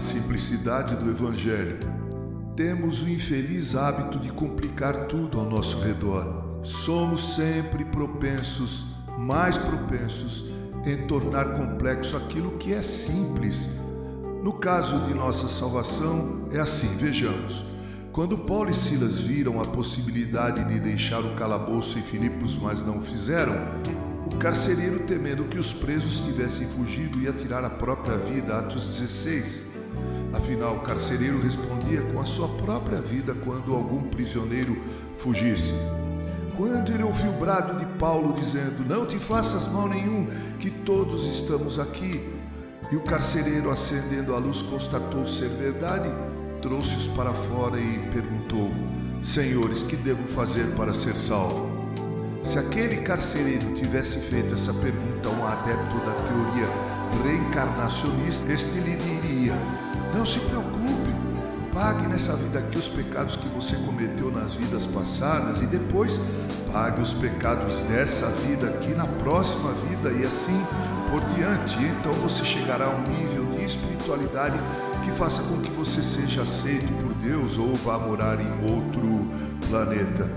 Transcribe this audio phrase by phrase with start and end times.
[0.00, 1.78] simplicidade do Evangelho,
[2.56, 6.60] temos o infeliz hábito de complicar tudo ao nosso redor.
[6.62, 8.86] Somos sempre propensos,
[9.18, 10.46] mais propensos,
[10.84, 13.70] em tornar complexo aquilo que é simples.
[14.42, 17.64] No caso de nossa salvação, é assim, vejamos.
[18.12, 23.02] Quando Paulo e Silas viram a possibilidade de deixar o calabouço em Filipos, mas não
[23.02, 23.54] fizeram,
[24.24, 28.58] o carcereiro, temendo que os presos tivessem fugido, ia tirar a própria vida.
[28.58, 29.75] Atos 16.
[30.36, 34.76] Afinal, o carcereiro respondia com a sua própria vida quando algum prisioneiro
[35.18, 35.72] fugisse.
[36.56, 40.26] Quando ele ouviu o brado de Paulo dizendo: Não te faças mal nenhum,
[40.60, 42.28] que todos estamos aqui,
[42.92, 46.08] e o carcereiro, acendendo a luz, constatou ser verdade,
[46.60, 48.70] trouxe-os para fora e perguntou:
[49.22, 51.66] Senhores, que devo fazer para ser salvo?
[52.44, 56.68] Se aquele carcereiro tivesse feito essa pergunta a um adepto da teoria
[57.24, 59.54] reencarnacionista, este lhe diria:
[60.26, 61.14] se preocupe,
[61.72, 66.20] pague nessa vida aqui os pecados que você cometeu nas vidas passadas e depois
[66.72, 70.60] pague os pecados dessa vida aqui na próxima vida e assim
[71.08, 71.76] por diante.
[71.78, 74.58] Então você chegará a um nível de espiritualidade
[75.04, 79.28] que faça com que você seja aceito por Deus ou vá morar em outro
[79.68, 80.28] planeta.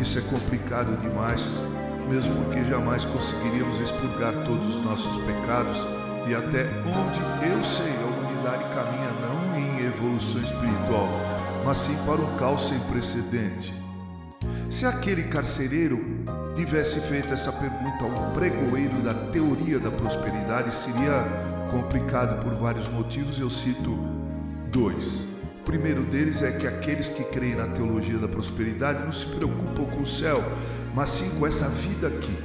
[0.00, 1.60] Isso é complicado demais,
[2.08, 5.86] mesmo porque jamais conseguiríamos expurgar todos os nossos pecados
[6.26, 7.92] e até onde eu sei
[8.42, 11.08] humanidade caminha não em evolução espiritual,
[11.64, 13.72] mas sim para um caos sem precedente.
[14.68, 16.04] Se aquele carcereiro
[16.56, 21.24] tivesse feito essa pergunta a um pregoeiro da teoria da prosperidade, seria
[21.70, 23.96] complicado por vários motivos, eu cito
[24.70, 25.20] dois.
[25.60, 29.84] O primeiro deles é que aqueles que creem na teologia da prosperidade não se preocupam
[29.84, 30.42] com o céu,
[30.94, 32.36] mas sim com essa vida aqui.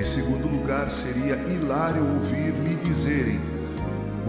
[0.00, 3.57] Em segundo lugar, seria hilário ouvir-me dizerem: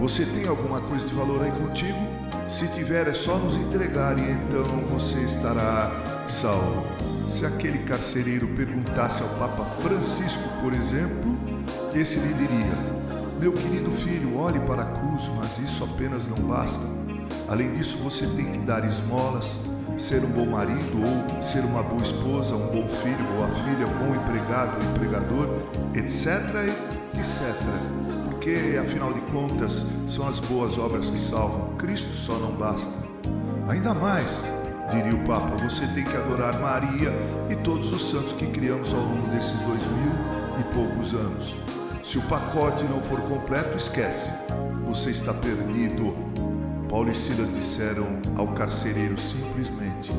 [0.00, 1.98] Você tem alguma coisa de valor aí contigo?
[2.48, 5.92] Se tiver, é só nos entregar e então você estará
[6.26, 6.86] salvo.
[7.28, 11.38] Se aquele carcereiro perguntasse ao Papa Francisco, por exemplo,
[11.94, 12.78] esse lhe diria:
[13.38, 16.80] meu querido filho, olhe para a cruz, mas isso apenas não basta.
[17.46, 19.58] Além disso, você tem que dar esmolas,
[19.98, 23.86] ser um bom marido ou ser uma boa esposa, um bom filho ou a filha,
[23.86, 25.46] um bom empregado empregador,
[25.94, 26.56] etc,
[27.18, 28.19] etc.
[28.40, 31.76] Porque, afinal de contas, são as boas obras que salvam.
[31.76, 32.90] Cristo só não basta.
[33.68, 34.48] Ainda mais,
[34.90, 37.12] diria o Papa, você tem que adorar Maria
[37.50, 40.14] e todos os santos que criamos ao longo desses dois mil
[40.58, 41.54] e poucos anos.
[42.02, 44.32] Se o pacote não for completo, esquece.
[44.86, 46.16] Você está perdido.
[46.88, 48.06] Paulo e Silas disseram
[48.38, 50.10] ao carcereiro simplesmente: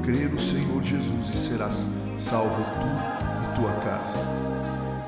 [0.00, 4.16] Crê no Senhor Jesus e serás salvo tu e tua casa.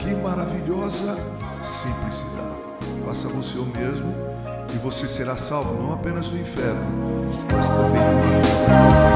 [0.07, 1.17] Que maravilhosa
[1.65, 2.63] simplicidade.
[3.05, 4.15] Faça você o mesmo
[4.73, 9.16] e você será salvo não apenas do inferno, mas também do céu.